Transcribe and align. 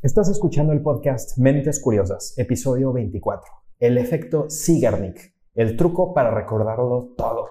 Estás 0.00 0.28
escuchando 0.28 0.72
el 0.72 0.80
podcast 0.80 1.38
Mentes 1.38 1.80
Curiosas, 1.80 2.34
episodio 2.38 2.92
24. 2.92 3.50
El 3.80 3.98
efecto 3.98 4.48
Sigarnik, 4.48 5.34
el 5.56 5.76
truco 5.76 6.14
para 6.14 6.30
recordarlo 6.30 7.14
todo. 7.16 7.48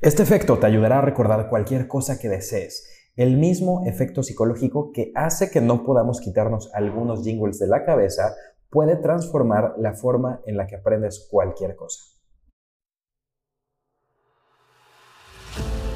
Este 0.00 0.22
efecto 0.22 0.60
te 0.60 0.66
ayudará 0.66 0.98
a 0.98 1.00
recordar 1.00 1.48
cualquier 1.48 1.88
cosa 1.88 2.20
que 2.20 2.28
desees. 2.28 2.88
El 3.16 3.36
mismo 3.36 3.82
efecto 3.84 4.22
psicológico 4.22 4.92
que 4.92 5.10
hace 5.16 5.50
que 5.50 5.60
no 5.60 5.82
podamos 5.82 6.20
quitarnos 6.20 6.70
algunos 6.72 7.24
jingles 7.24 7.58
de 7.58 7.66
la 7.66 7.84
cabeza 7.84 8.36
puede 8.70 8.94
transformar 8.94 9.74
la 9.78 9.94
forma 9.94 10.40
en 10.46 10.56
la 10.56 10.68
que 10.68 10.76
aprendes 10.76 11.26
cualquier 11.28 11.74
cosa. 11.74 12.15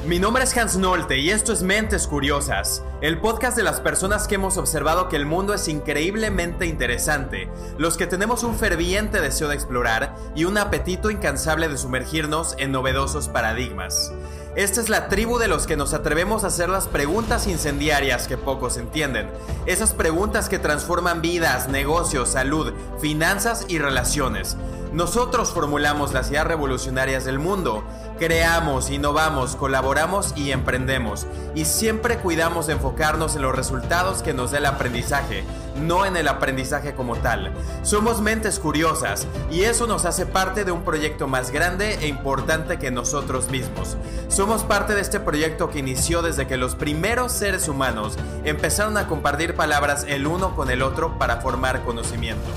Mi 0.03 0.17
nombre 0.17 0.43
es 0.43 0.57
Hans 0.57 0.77
Nolte 0.77 1.19
y 1.19 1.29
esto 1.29 1.53
es 1.53 1.61
Mentes 1.61 2.07
Curiosas, 2.07 2.83
el 3.01 3.19
podcast 3.19 3.55
de 3.55 3.61
las 3.61 3.79
personas 3.81 4.27
que 4.27 4.33
hemos 4.33 4.57
observado 4.57 5.09
que 5.09 5.15
el 5.15 5.27
mundo 5.27 5.53
es 5.53 5.67
increíblemente 5.67 6.65
interesante, 6.65 7.51
los 7.77 7.97
que 7.97 8.07
tenemos 8.07 8.43
un 8.43 8.55
ferviente 8.55 9.21
deseo 9.21 9.47
de 9.47 9.53
explorar 9.53 10.15
y 10.33 10.45
un 10.45 10.57
apetito 10.57 11.11
incansable 11.11 11.67
de 11.67 11.77
sumergirnos 11.77 12.55
en 12.57 12.71
novedosos 12.71 13.29
paradigmas. 13.29 14.11
Esta 14.55 14.81
es 14.81 14.89
la 14.89 15.07
tribu 15.07 15.37
de 15.37 15.47
los 15.47 15.67
que 15.67 15.77
nos 15.77 15.93
atrevemos 15.93 16.43
a 16.43 16.47
hacer 16.47 16.67
las 16.67 16.87
preguntas 16.87 17.45
incendiarias 17.45 18.27
que 18.27 18.39
pocos 18.39 18.77
entienden. 18.77 19.29
Esas 19.67 19.93
preguntas 19.93 20.49
que 20.49 20.57
transforman 20.57 21.21
vidas, 21.21 21.69
negocios, 21.69 22.31
salud, 22.31 22.73
finanzas 22.99 23.65
y 23.67 23.77
relaciones. 23.77 24.57
Nosotros 24.91 25.51
formulamos 25.51 26.11
las 26.11 26.29
ideas 26.31 26.45
revolucionarias 26.45 27.23
del 27.23 27.39
mundo. 27.39 27.81
Creamos, 28.19 28.89
innovamos, 28.89 29.55
colaboramos 29.55 30.33
y 30.35 30.51
emprendemos. 30.51 31.27
Y 31.55 31.63
siempre 31.63 32.17
cuidamos 32.17 32.67
de 32.67 32.73
enfocarnos 32.73 33.37
en 33.37 33.41
los 33.41 33.55
resultados 33.55 34.21
que 34.21 34.33
nos 34.33 34.51
dé 34.51 34.57
el 34.57 34.65
aprendizaje, 34.65 35.45
no 35.77 36.05
en 36.05 36.17
el 36.17 36.27
aprendizaje 36.27 36.93
como 36.93 37.15
tal. 37.15 37.53
Somos 37.83 38.19
mentes 38.19 38.59
curiosas 38.59 39.27
y 39.49 39.61
eso 39.61 39.87
nos 39.87 40.03
hace 40.03 40.25
parte 40.25 40.65
de 40.65 40.73
un 40.73 40.83
proyecto 40.83 41.25
más 41.25 41.51
grande 41.51 41.95
e 42.01 42.07
importante 42.07 42.77
que 42.77 42.91
nosotros 42.91 43.49
mismos. 43.49 43.95
Somos 44.27 44.65
parte 44.65 44.93
de 44.93 45.01
este 45.01 45.21
proyecto 45.21 45.69
que 45.69 45.79
inició 45.79 46.21
desde 46.21 46.47
que 46.47 46.57
los 46.57 46.75
primeros 46.75 47.31
seres 47.31 47.69
humanos 47.69 48.17
empezaron 48.43 48.97
a 48.97 49.07
compartir 49.07 49.55
palabras 49.55 50.05
el 50.09 50.27
uno 50.27 50.53
con 50.53 50.69
el 50.69 50.81
otro 50.81 51.17
para 51.17 51.37
formar 51.37 51.83
conocimiento. 51.83 52.49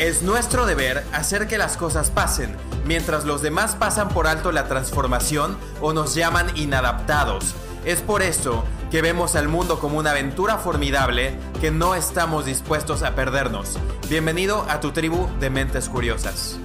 Es 0.00 0.22
nuestro 0.22 0.64
deber 0.64 1.02
hacer 1.12 1.46
que 1.46 1.58
las 1.58 1.76
cosas 1.76 2.10
pasen, 2.10 2.56
mientras 2.86 3.26
los 3.26 3.42
demás 3.42 3.76
pasan 3.76 4.08
por 4.08 4.26
alto 4.26 4.50
la 4.50 4.66
transformación 4.66 5.58
o 5.82 5.92
nos 5.92 6.14
llaman 6.14 6.46
inadaptados. 6.56 7.54
Es 7.84 8.00
por 8.00 8.22
eso 8.22 8.64
que 8.90 9.02
vemos 9.02 9.36
al 9.36 9.48
mundo 9.48 9.78
como 9.78 9.98
una 9.98 10.12
aventura 10.12 10.56
formidable 10.56 11.34
que 11.60 11.70
no 11.70 11.94
estamos 11.94 12.46
dispuestos 12.46 13.02
a 13.02 13.14
perdernos. 13.14 13.78
Bienvenido 14.08 14.64
a 14.70 14.80
tu 14.80 14.92
tribu 14.92 15.26
de 15.38 15.50
mentes 15.50 15.90
curiosas. 15.90 16.58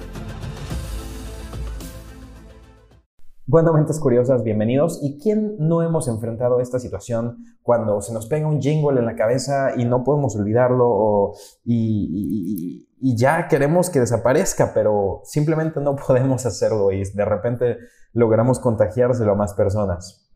Bueno, 3.48 3.72
mentes 3.72 4.00
curiosas, 4.00 4.42
bienvenidos. 4.42 4.98
¿Y 5.04 5.18
quién 5.18 5.54
no 5.60 5.80
hemos 5.80 6.08
enfrentado 6.08 6.58
esta 6.58 6.80
situación 6.80 7.44
cuando 7.62 8.00
se 8.00 8.12
nos 8.12 8.26
pega 8.26 8.48
un 8.48 8.60
jingle 8.60 8.98
en 8.98 9.06
la 9.06 9.14
cabeza 9.14 9.70
y 9.76 9.84
no 9.84 10.02
podemos 10.02 10.34
olvidarlo 10.34 11.32
y, 11.64 12.88
y, 12.98 13.16
ya 13.16 13.48
queremos 13.48 13.90
que 13.90 14.00
desaparezca, 14.00 14.72
pero 14.74 15.22
simplemente 15.24 15.80
no 15.80 15.96
podemos 16.06 16.46
hacerlo 16.46 16.92
y 16.92 17.04
de 17.04 17.24
repente 17.24 17.78
logramos 18.12 18.58
contagiárselo 18.58 19.32
a 19.32 19.36
más 19.36 19.54
personas? 19.54 20.30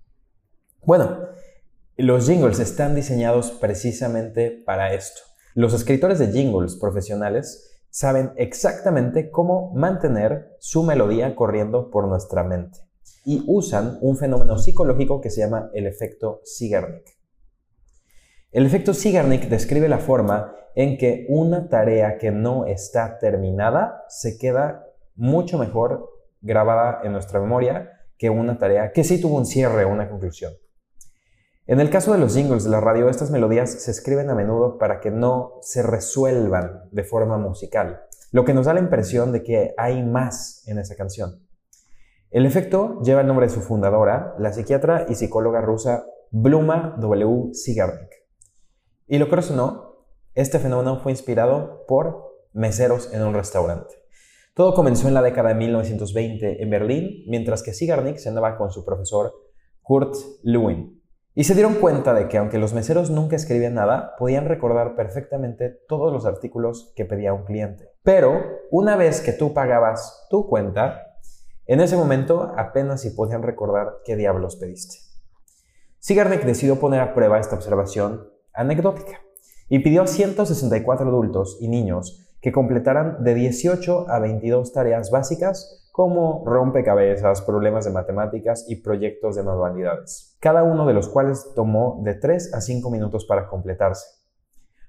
Bueno, 0.84 1.18
los 1.96 2.26
jingles 2.26 2.60
están 2.60 2.94
diseñados 2.94 3.50
precisamente 3.52 4.62
para 4.64 4.94
esto. 4.94 5.20
Los 5.54 5.74
escritores 5.74 6.18
de 6.18 6.28
jingles 6.28 6.76
profesionales 6.76 7.70
saben 7.90 8.32
exactamente 8.36 9.30
cómo 9.30 9.72
mantener 9.74 10.56
su 10.60 10.82
melodía 10.82 11.34
corriendo 11.34 11.90
por 11.90 12.06
nuestra 12.06 12.44
mente 12.44 12.78
y 13.24 13.44
usan 13.46 13.98
un 14.00 14.16
fenómeno 14.16 14.58
psicológico 14.58 15.20
que 15.20 15.30
se 15.30 15.40
llama 15.40 15.70
el 15.74 15.86
efecto 15.86 16.40
Sigarnik. 16.44 17.19
El 18.52 18.66
efecto 18.66 18.94
Sigarnik 18.94 19.48
describe 19.48 19.88
la 19.88 19.98
forma 19.98 20.56
en 20.74 20.98
que 20.98 21.24
una 21.28 21.68
tarea 21.68 22.18
que 22.18 22.32
no 22.32 22.66
está 22.66 23.16
terminada 23.18 24.04
se 24.08 24.38
queda 24.38 24.88
mucho 25.14 25.56
mejor 25.56 26.10
grabada 26.40 27.00
en 27.04 27.12
nuestra 27.12 27.38
memoria 27.38 27.92
que 28.18 28.28
una 28.28 28.58
tarea 28.58 28.90
que 28.90 29.04
sí 29.04 29.20
tuvo 29.20 29.36
un 29.36 29.46
cierre 29.46 29.84
o 29.84 29.88
una 29.88 30.08
conclusión. 30.08 30.52
En 31.68 31.78
el 31.78 31.90
caso 31.90 32.12
de 32.12 32.18
los 32.18 32.34
jingles 32.34 32.64
de 32.64 32.70
la 32.70 32.80
radio, 32.80 33.08
estas 33.08 33.30
melodías 33.30 33.70
se 33.70 33.92
escriben 33.92 34.28
a 34.30 34.34
menudo 34.34 34.78
para 34.78 34.98
que 34.98 35.12
no 35.12 35.52
se 35.62 35.84
resuelvan 35.84 36.88
de 36.90 37.04
forma 37.04 37.38
musical, 37.38 38.00
lo 38.32 38.44
que 38.44 38.52
nos 38.52 38.66
da 38.66 38.74
la 38.74 38.80
impresión 38.80 39.30
de 39.30 39.44
que 39.44 39.74
hay 39.76 40.02
más 40.02 40.66
en 40.66 40.80
esa 40.80 40.96
canción. 40.96 41.46
El 42.32 42.46
efecto 42.46 43.00
lleva 43.02 43.20
el 43.20 43.28
nombre 43.28 43.46
de 43.46 43.52
su 43.52 43.60
fundadora, 43.60 44.34
la 44.38 44.52
psiquiatra 44.52 45.06
y 45.08 45.14
psicóloga 45.14 45.60
rusa 45.60 46.04
Bluma 46.32 46.96
W. 46.98 47.54
Sigarnik. 47.54 48.19
Y 49.12 49.18
lo 49.18 49.28
crees 49.28 49.50
o 49.50 49.56
no, 49.56 50.06
este 50.34 50.60
fenómeno 50.60 51.00
fue 51.00 51.10
inspirado 51.10 51.84
por 51.88 52.46
meseros 52.52 53.12
en 53.12 53.22
un 53.22 53.34
restaurante. 53.34 53.96
Todo 54.54 54.72
comenzó 54.72 55.08
en 55.08 55.14
la 55.14 55.22
década 55.22 55.48
de 55.48 55.56
1920 55.56 56.62
en 56.62 56.70
Berlín, 56.70 57.24
mientras 57.26 57.64
que 57.64 57.74
Sigarnik 57.74 58.18
se 58.18 58.28
andaba 58.28 58.56
con 58.56 58.70
su 58.70 58.84
profesor 58.84 59.32
Kurt 59.82 60.14
Lewin. 60.44 61.02
Y 61.34 61.42
se 61.42 61.54
dieron 61.54 61.74
cuenta 61.74 62.14
de 62.14 62.28
que 62.28 62.38
aunque 62.38 62.58
los 62.58 62.72
meseros 62.72 63.10
nunca 63.10 63.34
escribían 63.34 63.74
nada, 63.74 64.14
podían 64.16 64.44
recordar 64.44 64.94
perfectamente 64.94 65.70
todos 65.88 66.12
los 66.12 66.24
artículos 66.24 66.92
que 66.94 67.04
pedía 67.04 67.34
un 67.34 67.42
cliente. 67.42 67.88
Pero 68.04 68.40
una 68.70 68.94
vez 68.94 69.22
que 69.22 69.32
tú 69.32 69.52
pagabas 69.52 70.28
tu 70.30 70.46
cuenta, 70.48 71.16
en 71.66 71.80
ese 71.80 71.96
momento 71.96 72.54
apenas 72.56 73.00
si 73.00 73.10
podían 73.10 73.42
recordar 73.42 74.02
qué 74.04 74.14
diablos 74.14 74.54
pediste. 74.54 74.98
Sigarnik 75.98 76.44
decidió 76.44 76.78
poner 76.78 77.00
a 77.00 77.12
prueba 77.12 77.40
esta 77.40 77.56
observación 77.56 78.29
anecdótica 78.54 79.20
y 79.68 79.78
pidió 79.80 80.02
a 80.02 80.06
164 80.06 81.08
adultos 81.08 81.58
y 81.60 81.68
niños 81.68 82.26
que 82.40 82.52
completaran 82.52 83.22
de 83.22 83.34
18 83.34 84.08
a 84.08 84.18
22 84.18 84.72
tareas 84.72 85.10
básicas 85.10 85.88
como 85.92 86.44
rompecabezas, 86.46 87.42
problemas 87.42 87.84
de 87.84 87.90
matemáticas 87.90 88.64
y 88.68 88.76
proyectos 88.76 89.36
de 89.36 89.42
manualidades, 89.42 90.36
cada 90.40 90.62
uno 90.62 90.86
de 90.86 90.94
los 90.94 91.08
cuales 91.08 91.52
tomó 91.54 92.00
de 92.04 92.14
3 92.14 92.54
a 92.54 92.60
5 92.60 92.90
minutos 92.90 93.26
para 93.26 93.48
completarse. 93.48 94.06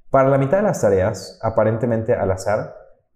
Para 0.09 0.29
la 0.29 0.37
mitad 0.37 0.57
de 0.57 0.63
las 0.63 0.81
tareas, 0.81 1.39
aparentemente 1.41 2.13
al 2.13 2.31
azar, 2.31 2.75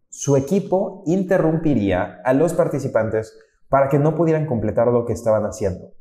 su 0.09 0.35
equipo 0.35 1.03
interrumpiría 1.05 2.21
a 2.23 2.33
los 2.33 2.53
participantes 2.53 3.37
para 3.69 3.89
que 3.89 3.99
no 3.99 4.15
pudieran 4.15 4.45
completar 4.45 4.87
lo 4.87 5.05
que 5.05 5.13
estaban 5.13 5.43
haciendo. 5.45 5.91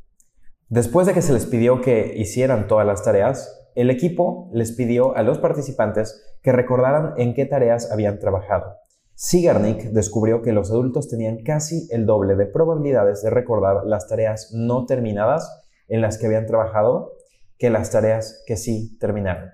Después 0.69 1.06
de 1.06 1.12
que 1.12 1.22
se 1.22 1.32
les 1.32 1.47
pidió 1.47 1.80
que 1.80 2.14
hicieran 2.16 2.66
todas 2.66 2.86
las 2.86 3.02
tareas, 3.02 3.64
el 3.75 3.91
equipo 3.91 4.50
les 4.52 4.72
pidió 4.72 5.16
a 5.16 5.22
los 5.22 5.38
participantes 5.38 6.22
que 6.42 6.52
recordaran 6.52 7.14
en 7.16 7.34
qué 7.34 7.44
tareas 7.44 7.91
habían 7.91 8.19
trabajado. 8.19 8.76
Sigarnik 9.14 9.91
descubrió 9.91 10.42
que 10.42 10.53
los 10.53 10.70
adultos 10.70 11.08
tenían 11.08 11.42
casi 11.44 11.86
el 11.91 12.06
doble 12.06 12.34
de 12.34 12.47
probabilidades 12.47 13.22
de 13.22 13.30
recordar 13.30 13.84
las 13.84 14.08
tareas 14.08 14.53
no 14.53 14.86
terminadas 14.86 15.64
en 15.88 16.00
las 16.00 16.19
que 16.19 16.26
habían 16.26 16.47
trabajado 16.47 17.12
que 17.58 17.70
las 17.70 17.91
tareas 17.91 18.42
que 18.47 18.56
sí 18.56 18.97
terminaron. 18.98 19.50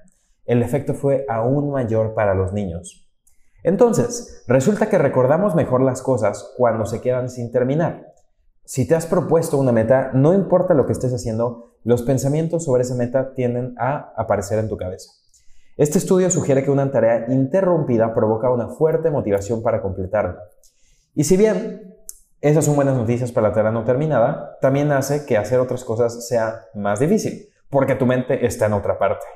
El 0.47 0.63
efecto 0.63 0.95
fue 0.95 1.27
aún 1.29 1.71
mayor 1.71 2.15
para 2.15 2.35
los 2.35 2.53
niños. 2.53 3.07
Entonces, 3.63 4.45
resulta 4.47 4.89
que 4.89 4.99
recordamos 4.99 5.55
mejor 5.55 5.83
las 5.83 6.03
cosas 6.03 6.55
cuando 6.57 6.87
se 6.87 7.01
quedan 7.01 7.29
sin 7.29 7.53
terminar. 7.53 8.07
Si 8.71 8.87
te 8.87 8.95
has 8.95 9.05
propuesto 9.05 9.59
una 9.59 9.73
meta, 9.73 10.13
no 10.15 10.33
importa 10.33 10.75
lo 10.75 10.87
que 10.87 10.93
estés 10.93 11.13
haciendo, 11.13 11.73
los 11.83 12.03
pensamientos 12.03 12.67
sobre 12.67 12.83
esa 12.83 12.95
meta 12.95 13.35
tienden 13.35 13.75
a 13.77 14.13
aparecer 14.17 14.61
en 14.61 14.69
tu 14.69 14.77
cabeza. 14.77 15.11
Este 15.77 15.99
estudio 15.99 16.31
sugiere 16.31 16.63
que 16.63 16.71
una 16.71 16.89
tarea 16.93 17.25
interrumpida 17.31 18.15
provoca 18.15 18.49
una 18.49 18.69
fuerte 18.69 19.11
motivación 19.11 19.65
para 19.65 19.83
completarla. 19.83 20.39
Y 21.17 21.25
si 21.25 21.37
bien 21.37 21.97
esas 22.41 22.65
son 22.65 22.77
buenas 22.77 22.97
noticias 22.97 23.33
para 23.33 23.49
la 23.49 23.55
tarea 23.55 23.73
no 23.73 23.83
terminada, 23.83 24.57
también 24.61 24.93
hace 24.93 25.27
que 25.27 25.37
hacer 25.37 25.59
otras 25.59 25.83
cosas 25.83 26.29
sea 26.29 26.67
más 26.73 27.01
difícil, 27.01 27.49
porque 27.71 27.97
tu 27.97 28.07
mente 28.07 28.47
está 28.47 28.67
en 28.67 28.75
otra 28.75 29.01
parte. 29.01 29.27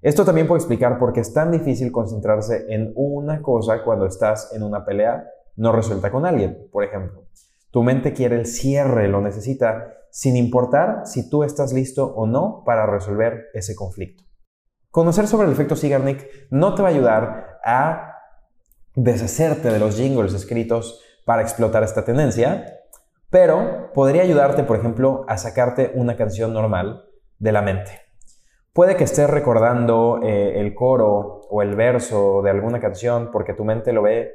Esto 0.00 0.24
también 0.24 0.48
puede 0.48 0.60
explicar 0.60 0.98
por 0.98 1.12
qué 1.12 1.20
es 1.20 1.34
tan 1.34 1.52
difícil 1.52 1.92
concentrarse 1.92 2.64
en 2.70 2.94
una 2.96 3.42
cosa 3.42 3.84
cuando 3.84 4.06
estás 4.06 4.50
en 4.54 4.62
una 4.62 4.86
pelea 4.86 5.28
no 5.56 5.72
resuelta 5.72 6.10
con 6.10 6.24
alguien, 6.24 6.70
por 6.72 6.84
ejemplo. 6.84 7.28
Tu 7.70 7.82
mente 7.82 8.12
quiere 8.12 8.36
el 8.36 8.46
cierre, 8.46 9.08
lo 9.08 9.20
necesita, 9.20 9.94
sin 10.10 10.36
importar 10.36 11.02
si 11.04 11.28
tú 11.28 11.44
estás 11.44 11.72
listo 11.72 12.06
o 12.14 12.26
no 12.26 12.62
para 12.64 12.86
resolver 12.86 13.46
ese 13.54 13.74
conflicto. 13.74 14.24
Conocer 14.90 15.26
sobre 15.26 15.46
el 15.46 15.52
efecto 15.52 15.76
Sigarnik 15.76 16.26
no 16.50 16.74
te 16.74 16.82
va 16.82 16.88
a 16.88 16.92
ayudar 16.92 17.58
a 17.64 18.14
deshacerte 18.94 19.70
de 19.70 19.78
los 19.78 19.96
jingles 19.96 20.34
escritos 20.34 21.02
para 21.24 21.42
explotar 21.42 21.82
esta 21.82 22.04
tendencia, 22.04 22.80
pero 23.30 23.92
podría 23.92 24.22
ayudarte, 24.22 24.64
por 24.64 24.78
ejemplo, 24.78 25.24
a 25.28 25.36
sacarte 25.36 25.92
una 25.94 26.16
canción 26.16 26.54
normal 26.54 27.04
de 27.38 27.52
la 27.52 27.62
mente. 27.62 28.00
Puede 28.72 28.96
que 28.96 29.04
estés 29.04 29.28
recordando 29.28 30.20
eh, 30.22 30.60
el 30.60 30.74
coro 30.74 31.42
o 31.50 31.62
el 31.62 31.76
verso 31.76 32.42
de 32.42 32.50
alguna 32.50 32.80
canción 32.80 33.30
porque 33.32 33.52
tu 33.52 33.64
mente 33.64 33.92
lo 33.92 34.02
ve 34.02 34.32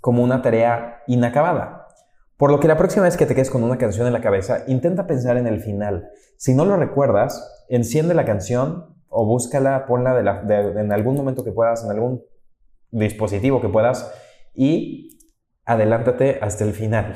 como 0.00 0.22
una 0.22 0.42
tarea 0.42 1.02
inacabada. 1.06 1.83
Por 2.36 2.50
lo 2.50 2.58
que 2.58 2.68
la 2.68 2.76
próxima 2.76 3.04
vez 3.04 3.16
que 3.16 3.26
te 3.26 3.34
quedes 3.34 3.50
con 3.50 3.62
una 3.62 3.78
canción 3.78 4.06
en 4.06 4.12
la 4.12 4.20
cabeza, 4.20 4.64
intenta 4.66 5.06
pensar 5.06 5.36
en 5.36 5.46
el 5.46 5.60
final. 5.60 6.08
Si 6.36 6.54
no 6.54 6.64
lo 6.64 6.76
recuerdas, 6.76 7.64
enciende 7.68 8.14
la 8.14 8.24
canción 8.24 8.96
o 9.08 9.24
búscala, 9.24 9.86
ponla 9.86 10.18
en 10.78 10.92
algún 10.92 11.14
momento 11.14 11.44
que 11.44 11.52
puedas, 11.52 11.84
en 11.84 11.90
algún 11.90 12.24
dispositivo 12.90 13.60
que 13.60 13.68
puedas 13.68 14.12
y 14.54 15.18
adelántate 15.64 16.38
hasta 16.42 16.64
el 16.64 16.72
final. 16.72 17.14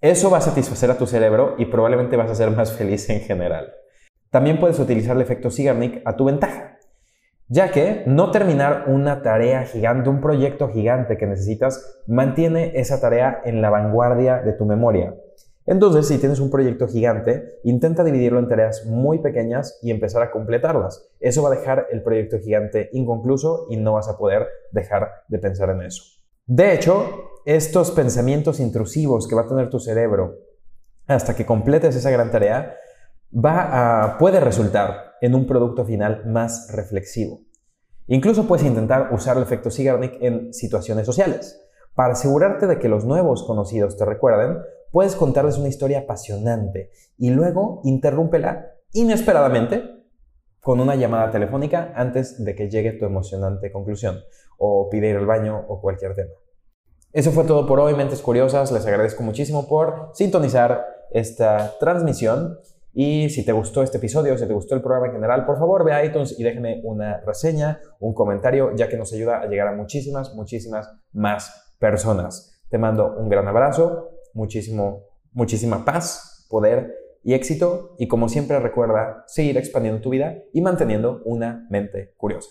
Eso 0.00 0.30
va 0.30 0.38
a 0.38 0.42
satisfacer 0.42 0.90
a 0.90 0.98
tu 0.98 1.06
cerebro 1.06 1.54
y 1.58 1.66
probablemente 1.66 2.16
vas 2.16 2.30
a 2.30 2.34
ser 2.34 2.50
más 2.50 2.72
feliz 2.72 3.08
en 3.08 3.20
general. 3.20 3.72
También 4.30 4.60
puedes 4.60 4.78
utilizar 4.78 5.16
el 5.16 5.22
efecto 5.22 5.50
Sigarnik 5.50 6.02
a 6.04 6.16
tu 6.16 6.26
ventaja, 6.26 6.65
ya 7.48 7.70
que 7.70 8.02
no 8.06 8.30
terminar 8.30 8.84
una 8.88 9.22
tarea 9.22 9.64
gigante, 9.64 10.08
un 10.08 10.20
proyecto 10.20 10.68
gigante 10.68 11.16
que 11.16 11.26
necesitas, 11.26 12.00
mantiene 12.06 12.72
esa 12.74 13.00
tarea 13.00 13.40
en 13.44 13.62
la 13.62 13.70
vanguardia 13.70 14.42
de 14.42 14.52
tu 14.52 14.64
memoria. 14.64 15.14
Entonces, 15.66 16.06
si 16.06 16.18
tienes 16.18 16.38
un 16.38 16.50
proyecto 16.50 16.86
gigante, 16.86 17.58
intenta 17.64 18.04
dividirlo 18.04 18.38
en 18.38 18.48
tareas 18.48 18.86
muy 18.86 19.18
pequeñas 19.18 19.80
y 19.82 19.90
empezar 19.90 20.22
a 20.22 20.30
completarlas. 20.30 21.08
Eso 21.18 21.42
va 21.42 21.52
a 21.52 21.56
dejar 21.56 21.88
el 21.90 22.02
proyecto 22.02 22.38
gigante 22.38 22.88
inconcluso 22.92 23.66
y 23.68 23.76
no 23.76 23.94
vas 23.94 24.08
a 24.08 24.16
poder 24.16 24.46
dejar 24.70 25.10
de 25.28 25.38
pensar 25.40 25.70
en 25.70 25.82
eso. 25.82 26.02
De 26.46 26.72
hecho, 26.72 27.30
estos 27.44 27.90
pensamientos 27.90 28.60
intrusivos 28.60 29.26
que 29.26 29.34
va 29.34 29.42
a 29.42 29.48
tener 29.48 29.68
tu 29.68 29.80
cerebro 29.80 30.36
hasta 31.08 31.34
que 31.34 31.46
completes 31.46 31.96
esa 31.96 32.10
gran 32.10 32.30
tarea, 32.30 32.76
va 33.32 34.04
a, 34.04 34.18
puede 34.18 34.40
resultar 34.40 35.14
en 35.20 35.34
un 35.34 35.46
producto 35.46 35.84
final 35.84 36.24
más 36.26 36.70
reflexivo. 36.72 37.40
Incluso 38.06 38.46
puedes 38.46 38.64
intentar 38.66 39.12
usar 39.12 39.36
el 39.36 39.42
efecto 39.42 39.70
Sigarnik 39.70 40.18
en 40.20 40.52
situaciones 40.52 41.06
sociales. 41.06 41.60
Para 41.94 42.12
asegurarte 42.12 42.66
de 42.66 42.78
que 42.78 42.88
los 42.88 43.04
nuevos 43.04 43.42
conocidos 43.44 43.96
te 43.96 44.04
recuerden, 44.04 44.58
puedes 44.92 45.16
contarles 45.16 45.58
una 45.58 45.68
historia 45.68 46.00
apasionante 46.00 46.90
y 47.18 47.30
luego 47.30 47.80
interrúmpela 47.84 48.72
inesperadamente 48.92 49.82
con 50.60 50.80
una 50.80 50.94
llamada 50.94 51.30
telefónica 51.30 51.92
antes 51.94 52.44
de 52.44 52.54
que 52.54 52.68
llegue 52.68 52.92
tu 52.92 53.04
emocionante 53.04 53.72
conclusión 53.72 54.20
o 54.58 54.88
pide 54.90 55.10
ir 55.10 55.16
al 55.16 55.26
baño 55.26 55.64
o 55.68 55.80
cualquier 55.80 56.14
tema. 56.14 56.32
Eso 57.12 57.30
fue 57.32 57.44
todo 57.44 57.66
por 57.66 57.80
hoy, 57.80 57.94
Mentes 57.94 58.20
Curiosas. 58.20 58.72
Les 58.72 58.84
agradezco 58.86 59.22
muchísimo 59.22 59.68
por 59.68 60.10
sintonizar 60.12 60.84
esta 61.10 61.78
transmisión. 61.78 62.58
Y 62.98 63.28
si 63.28 63.44
te 63.44 63.52
gustó 63.52 63.82
este 63.82 63.98
episodio, 63.98 64.38
si 64.38 64.46
te 64.46 64.54
gustó 64.54 64.74
el 64.74 64.80
programa 64.80 65.08
en 65.08 65.12
general, 65.12 65.44
por 65.44 65.58
favor 65.58 65.84
ve 65.84 65.92
a 65.92 66.02
iTunes 66.02 66.40
y 66.40 66.42
déjame 66.42 66.80
una 66.82 67.20
reseña, 67.26 67.78
un 68.00 68.14
comentario, 68.14 68.74
ya 68.74 68.88
que 68.88 68.96
nos 68.96 69.12
ayuda 69.12 69.42
a 69.42 69.46
llegar 69.48 69.68
a 69.68 69.76
muchísimas, 69.76 70.34
muchísimas 70.34 70.90
más 71.12 71.74
personas. 71.78 72.58
Te 72.70 72.78
mando 72.78 73.14
un 73.18 73.28
gran 73.28 73.46
abrazo, 73.48 74.12
muchísimo, 74.32 75.02
muchísima 75.32 75.84
paz, 75.84 76.46
poder 76.48 76.94
y 77.22 77.34
éxito. 77.34 77.96
Y 77.98 78.08
como 78.08 78.30
siempre 78.30 78.58
recuerda 78.60 79.24
seguir 79.26 79.58
expandiendo 79.58 80.00
tu 80.00 80.08
vida 80.08 80.38
y 80.54 80.62
manteniendo 80.62 81.20
una 81.26 81.66
mente 81.68 82.14
curiosa. 82.16 82.48